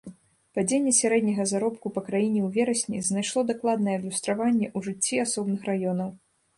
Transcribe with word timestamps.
Падзенне 0.59 0.93
сярэдняга 0.99 1.45
заробку 1.51 1.91
па 1.99 2.03
краіне 2.09 2.39
ў 2.45 2.49
верасні 2.57 3.05
знайшло 3.11 3.47
дакладнае 3.53 3.95
адлюстраванне 4.01 4.67
ў 4.77 4.79
жыцці 4.89 5.25
асобных 5.29 5.59
раёнаў. 5.75 6.09